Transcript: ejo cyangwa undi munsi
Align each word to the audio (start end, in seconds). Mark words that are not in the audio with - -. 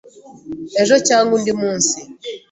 ejo 0.81 0.95
cyangwa 1.07 1.31
undi 1.37 1.51
munsi 1.61 1.97